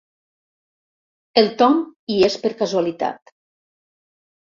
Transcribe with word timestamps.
El 1.43 1.51
Tom 1.61 1.79
hi 2.15 2.19
és 2.31 2.41
per 2.47 2.55
casualitat. 2.65 3.35